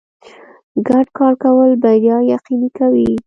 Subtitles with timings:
[0.87, 3.11] ګډ کار کول بریا یقیني کوي.